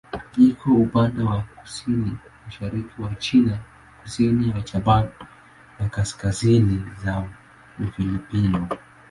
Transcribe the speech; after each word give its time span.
Iko 0.47 0.69
upande 0.85 1.21
wa 1.23 1.41
kusini-mashariki 1.57 3.01
ya 3.03 3.15
China, 3.15 3.57
kusini 4.01 4.49
ya 4.49 4.61
Japani 4.61 5.09
na 5.79 5.89
kaskazini 5.89 6.83
ya 7.05 7.15
Ufilipino. 7.83 8.67